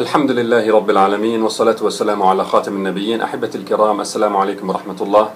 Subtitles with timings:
[0.00, 5.30] الحمد لله رب العالمين والصلاة والسلام على خاتم النبيين أحبة الكرام السلام عليكم ورحمة الله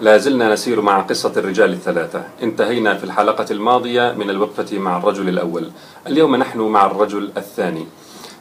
[0.00, 5.28] لا زلنا نسير مع قصة الرجال الثلاثة انتهينا في الحلقة الماضية من الوقفة مع الرجل
[5.28, 5.70] الأول
[6.06, 7.86] اليوم نحن مع الرجل الثاني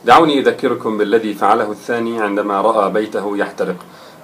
[0.06, 3.78] دعوني أذكركم بالذي فعله الثاني عندما رأى بيته يحترق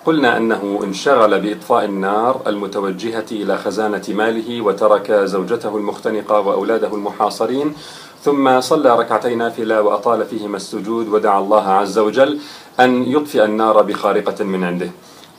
[0.05, 7.73] قلنا أنه انشغل بإطفاء النار المتوجهة إلى خزانة ماله وترك زوجته المختنقة وأولاده المحاصرين
[8.23, 12.39] ثم صلى ركعتي نافلة وأطال فيهما السجود ودعا الله عز وجل
[12.79, 14.89] أن يطفئ النار بخارقة من عنده.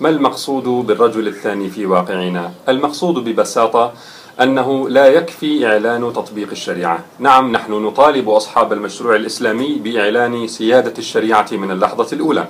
[0.00, 3.92] ما المقصود بالرجل الثاني في واقعنا؟ المقصود ببساطة
[4.40, 7.04] أنه لا يكفي إعلان تطبيق الشريعة.
[7.18, 12.46] نعم نحن نطالب أصحاب المشروع الإسلامي بإعلان سيادة الشريعة من اللحظة الأولى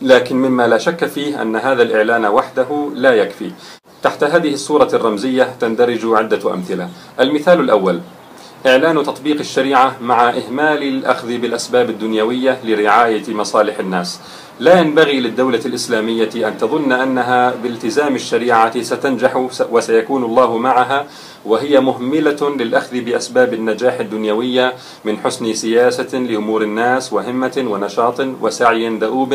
[0.00, 3.50] لكن مما لا شك فيه أن هذا الإعلان وحده لا يكفي.
[4.02, 6.88] تحت هذه الصورة الرمزية تندرج عدة أمثلة.
[7.20, 8.00] المثال الأول
[8.66, 14.20] إعلان تطبيق الشريعة مع إهمال الأخذ بالأسباب الدنيوية لرعاية مصالح الناس.
[14.60, 21.06] لا ينبغي للدولة الإسلامية أن تظن أنها بالتزام الشريعة ستنجح وسيكون الله معها
[21.44, 29.34] وهي مهملة للأخذ بأسباب النجاح الدنيوية من حسن سياسة لأمور الناس وهمة ونشاط وسعي دؤوب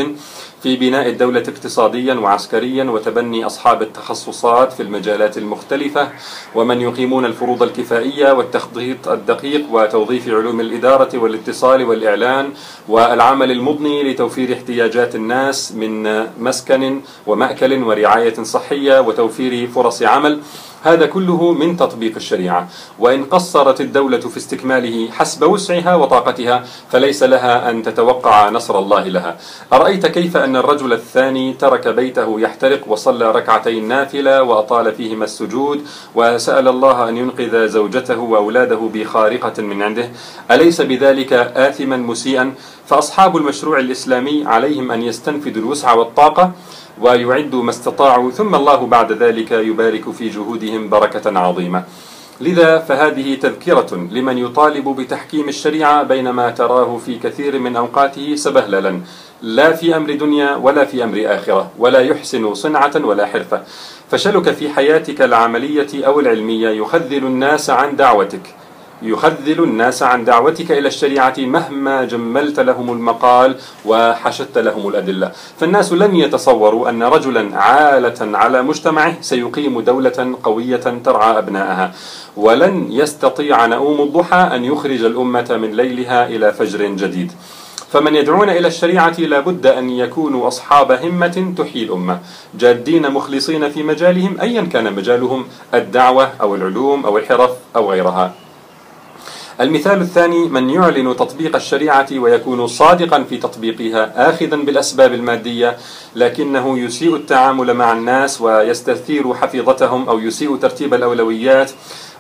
[0.64, 6.10] في بناء الدولة اقتصاديا وعسكريا وتبني أصحاب التخصصات في المجالات المختلفة
[6.56, 12.50] ومن يقيمون الفروض الكفائية والتخطيط الدقيق وتوظيف علوم الإدارة والإتصال والإعلان
[12.88, 15.94] والعمل المضني لتوفير احتياجات الناس من
[16.40, 20.40] مسكن ومأكل ورعاية صحية وتوفير فرص عمل.
[20.84, 22.68] هذا كله من تطبيق الشريعة.
[23.00, 29.38] وإن قصرت الدولة في استكماله حسب وسعها وطاقتها فليس لها أن تتوقع نصر الله لها.
[29.74, 35.82] أرأيت كيف أن الرجل الثاني ترك بيته يحترق وصلى ركعتين نافلة وأطال فيهما السجود
[36.16, 40.10] وسأل الله أن ينقذ زوجته وأولاده بخارقة من عنده؟
[40.52, 42.54] أليس بذلك آثما مسيئا؟
[42.86, 46.52] فأصحاب المشروع الإسلامي عليهم أن يستنفذوا الوسع والطاقة
[47.02, 51.84] ويعدوا ما استطاعوا ثم الله بعد ذلك يبارك في جهودهم بركة عظيمة.
[52.42, 59.02] لذا فهذه تذكرة لمن يطالب بتحكيم الشريعة بينما تراه في كثير من أوقاته سبهللا.
[59.42, 63.62] لا في أمر دنيا ولا في أمر آخرة ولا يحسن صنعة ولا حرفة.
[64.12, 68.56] فشلك في حياتك العملية أو العلمية يخذل الناس عن دعوتك.
[69.02, 75.32] يخذل الناس عن دعوتك إلى الشريعة مهما جملت لهم المقال وحشدت لهم الأدلة.
[75.60, 81.92] فالناس لن يتصوروا أن رجلا عالة على مجتمعه سيقيم دولة قوية ترعى أبنائها.
[82.38, 87.32] ولن يستطيع نؤوم الضحى أن يخرج الأمة من ليلها إلى فجر جديد.
[87.92, 92.20] فمن يدعون إلى الشريعة لابد أن يكونوا أصحاب همة تحيي الأمة.
[92.60, 98.47] جادين مخلصين في مجالهم أيا كان مجالهم الدعوة أو العلوم أو الحرف أو غيرها.
[99.62, 105.78] المثال الثاني من يعلن تطبيق الشريعة ويكون صادقا في تطبيقها آخذا بالأسباب المادية
[106.16, 111.72] لكنه يسيء التعامل مع الناس ويستثير حفيظتهم أو يسيء ترتيب الأولويات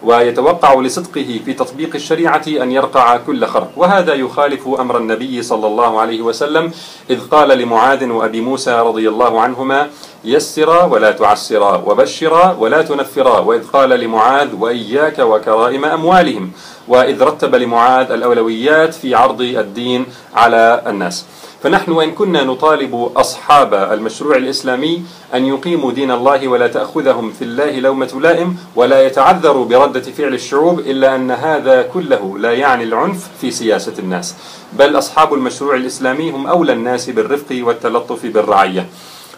[0.03, 3.71] ويتوقع لصدقه في تطبيق الشريعة أن يرقع كل خرق.
[3.75, 6.71] وهذا يخالف أمر النبي صلى الله عليه وسلم
[7.09, 9.87] إذ قال لمعاذ وأبي موسى رضي الله عنهما
[10.25, 16.51] يسرا ولا تعسرا وبشرا ولا تنفرا وإذ قال لمعاذ وإياك وكرائم أموالهم.
[16.87, 20.05] وإذ رتب لمعاذ الأولويات في عرض الدين
[20.35, 21.25] على الناس.
[21.63, 25.03] فنحن وإن كنا نطالب أصحاب المشروع الإسلامي
[25.33, 30.79] أن يقيموا دين الله ولا تأخذهم في الله لومة لائم ولا يتعذروا بردة فعل الشعوب
[30.79, 34.35] إلا أن هذا كله لا يعني العنف في سياسة الناس.
[34.73, 38.85] بل أصحاب المشروع الإسلامي هم أولى الناس بالرفق والتلطف بالرعية.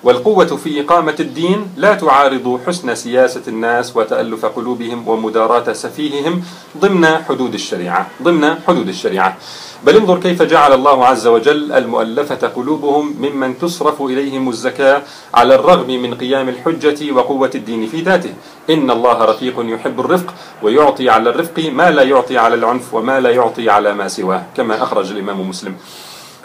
[0.04, 6.44] والقوة في إقامة الدين لا تعارض حسن سياسة الناس وتألف قلوبهم ومداراة سفيههم
[6.78, 9.38] ضمن حدود الشريعة ضمن حدود الشريعة.
[9.84, 15.02] بل انظر كيف جعل الله عز وجل المؤلفة قلوبهم ممن تصرف إليهم الزكاة
[15.34, 18.34] على الرغم من قيام الحجة وقوة الدين في ذاته.
[18.70, 20.34] إن الله رفيق يحب الرفق
[20.64, 24.84] ويعطي على الرفق ما لا يعطي على العنف وما لا يعطي على ما سواه كما
[24.84, 25.76] أخرج الإمام مسلم.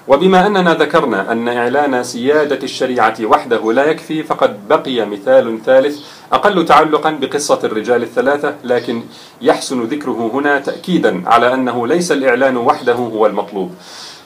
[0.08, 5.98] وبما أننا ذكرنا أن إعلان سيادة الشريعة وحده لا يكفي فقد بقي مثال ثالث
[6.32, 9.02] أقل تعلقا بقصة الرجال الثلاثة لكن
[9.42, 13.74] يحسن ذكره هنا تأكيدا على أنه ليس الإعلان وحده هو المطلوب.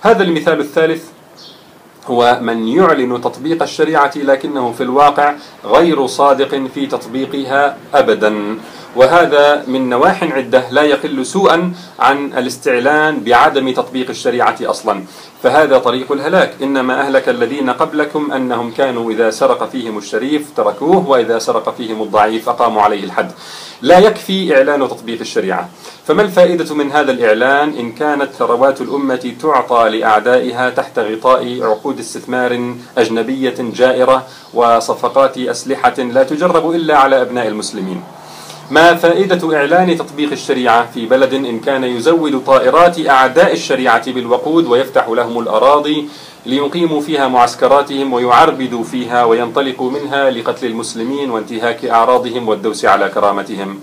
[0.01, 1.05] هذا المثال الثالث
[2.07, 5.35] هو من يعلن تطبيق الشريعة لكنه في الواقع
[5.65, 8.59] غير صادق في تطبيقها أبدا.
[8.97, 15.05] وهذا من نواح عدة لا يقل سوءا عن الاستعلان بعدم تطبيق الشريعة أصلا.
[15.43, 16.55] فهذا طريق الهلاك.
[16.63, 22.49] إنما أهلك الذين قبلكم أنهم كانوا إذا سرق فيهم الشريف تركوه وإذا سرق فيهم الضعيف
[22.49, 23.31] أقاموا عليه الحد.
[23.83, 25.69] لا يكفي إعلان تطبيق الشريعة.
[26.07, 32.75] فما الفائدة من هذا الإعلان؟ إن كانت ثروات الأمة تعطى لأعدائها تحت غطاء عقود استثمار
[32.99, 38.03] أجنبية جائرة وصفقات أسلحة لا تجرب إلا على أبناء المسلمين.
[38.71, 45.09] ما فائدة إعلان تطبيق الشريعة في بلد إن كان يزود طائرات أعداء الشريعة بالوقود ويفتح
[45.09, 46.09] لهم الأراضي
[46.47, 53.81] ليقيموا فيها معسكراتهم ويعربدوا فيها وينطلقوا منها لقتل المسلمين وانتهاك أعراضهم والدوس على كرامتهم.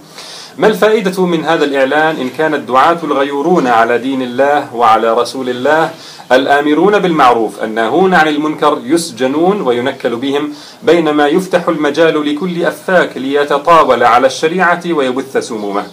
[0.58, 5.92] ما الفائدة من هذا الإعلان إن كان الدعاة الغيورون على دين الله وعلى رسول الله
[6.32, 10.54] الآمرون بالمعروف الناهون عن المنكر يسجنون وينكل بهم
[10.84, 15.86] بينما يفتح المجال لكل أفاك ليتطاول على الشريعة ويبث سمومه.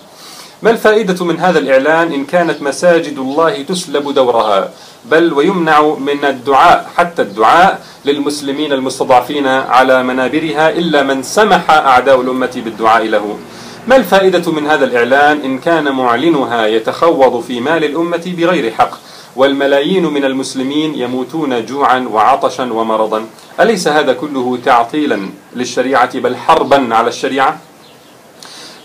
[0.63, 4.71] ما الفائدة من هذا الإعلان إن كانت مساجد الله تسلب دورها؟
[5.11, 12.63] بل ويمنع من الدعاء حتى الدعاء للمسلمين المستضعفين على منابرها إلا من سمح أعداء الأمة
[12.65, 13.39] بالدعاء له.
[13.87, 18.91] ما الفائدة من هذا الإعلان؟ إن كان معلنها يتخوض في مال الأمة بغير حق
[19.37, 23.27] والملايين من المسلمين يموتون جوعا وعطشا ومرضا.
[23.61, 27.59] أليس هذا كله تعطيلا للشريعة بل حربا على الشريعة؟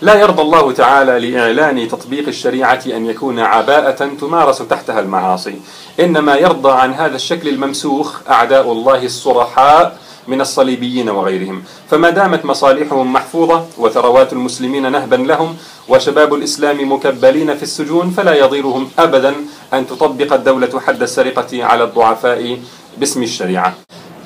[0.02, 5.54] لا يرضى الله تعالى لإعلان تطبيق الشريعة أن يكون عباءة تمارس تحتها المعاصي.
[6.00, 9.98] إنما يرضى عن هذا الشكل الممسوخ أعداء الله الصرحاء
[10.28, 11.62] من الصليبيين وغيرهم.
[11.90, 15.56] فما دامت مصالحهم محفوظة وثروات المسلمين نهبا لهم
[15.88, 19.34] وشباب الإسلام مكبلين في السجون فلا يضيرهم أبدا
[19.74, 22.58] أن تطبق الدولة حد السرقة على الضعفاء
[22.98, 23.74] باسم الشريعة.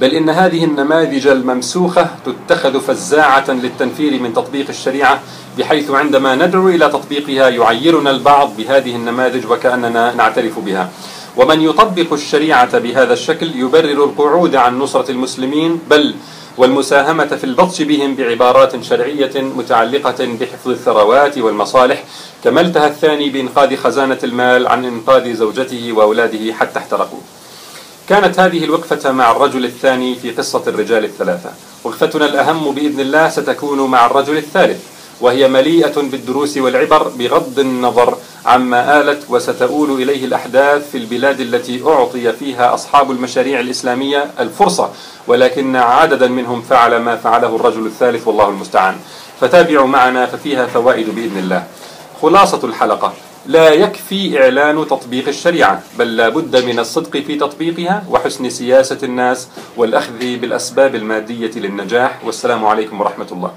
[0.00, 5.20] بل إن هذه النماذج الممسوخة تتخذ فزاعة للتنفير من تطبيق الشريعة
[5.58, 10.90] بحيث عندما ندعو إلى تطبيقها يعيرنا البعض بهذه النماذج وكأننا نعترف بها.
[11.36, 16.14] ومن يطبق الشريعة بهذا الشكل يبرر القعود عن نصرة المسلمين بل
[16.56, 22.04] والمساهمة في البطش بهم بعبارات شرعية متعلقة بحفظ الثروات والمصالح
[22.44, 27.20] كما التهى الثاني بإنقاذ خزانة المال عن إنقاذ زوجته وأولاده حتى احترقوا.
[28.08, 31.50] كانت هذه الوقفة مع الرجل الثاني في قصة الرجال الثلاثة.
[31.84, 34.80] وقفتنا الأهم بإذن الله ستكون مع الرجل الثالث
[35.20, 38.16] وهي مليئة بالدروس والعبر بغض النظر
[38.46, 44.90] عما آلت وستؤول إليه الأحداث في البلاد التي أعطي فيها أصحاب المشاريع الإسلامية الفرصة
[45.26, 48.96] ولكن عددا منهم فعل ما فعله الرجل الثالث والله المستعان.
[49.40, 51.64] فتابعوا معنا ففيها فوائد بإذن الله.
[52.22, 53.12] خلاصة الحلقة.
[53.46, 59.48] لا يكفي إعلان تطبيق الشريعة بل لا بد من الصدق في تطبيقها وحسن سياسة الناس
[59.76, 62.24] والأخذ بالأسباب المادية للنجاح.
[62.24, 63.52] والسلام عليكم ورحمة الله.